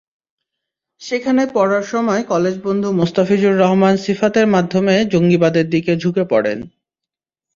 সেখানে 1.01 1.41
পড়ার 1.53 1.83
সময় 1.83 2.21
কলেজবন্ধু 2.23 2.89
মোস্তাফিজুর 2.91 3.55
রহমান 3.57 3.95
সিফাতের 3.97 4.47
মাধ্যমে 4.47 4.95
জঙ্গিবাদের 5.05 5.65
দিকে 5.69 5.93
ঝুঁকে 5.97 6.23
পড়েন। 6.23 6.59